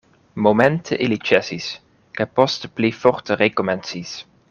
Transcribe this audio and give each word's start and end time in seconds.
Momente 0.45 0.97
ili 1.07 1.19
ĉesis, 1.29 1.67
kaj 2.19 2.27
poste 2.41 2.73
pli 2.79 2.91
forte 3.05 3.39
rekomencis. 3.47 4.17